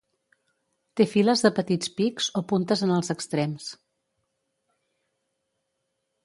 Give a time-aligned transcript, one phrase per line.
[1.01, 3.69] Té files de petits pics o puntes en els extrems.